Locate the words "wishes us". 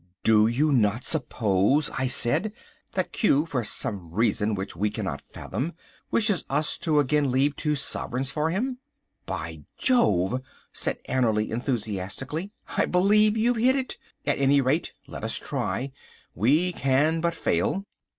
6.09-6.79